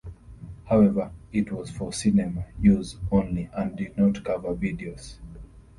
However, 0.65 1.11
it 1.31 1.51
was 1.51 1.69
for 1.69 1.93
cinema 1.93 2.45
use 2.59 2.95
only 3.11 3.51
and 3.53 3.77
did 3.77 3.95
not 3.99 4.23
cover 4.23 4.55
videos. 4.55 5.17